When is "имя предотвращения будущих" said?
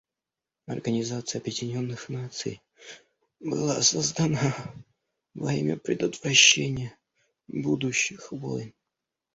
5.53-8.31